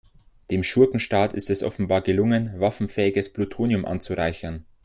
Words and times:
Dem 0.49 0.63
Schurkenstaat 0.63 1.31
ist 1.35 1.51
es 1.51 1.61
offenbar 1.61 2.01
gelungen, 2.01 2.59
waffenfähiges 2.59 3.31
Plutonium 3.33 3.85
anzureichern. 3.85 4.65